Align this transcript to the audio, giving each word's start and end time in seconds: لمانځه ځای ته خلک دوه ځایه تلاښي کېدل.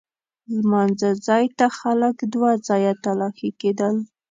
لمانځه 0.53 1.09
ځای 1.27 1.45
ته 1.57 1.65
خلک 1.79 2.15
دوه 2.33 2.51
ځایه 2.67 2.93
تلاښي 3.03 3.51
کېدل. 3.61 3.95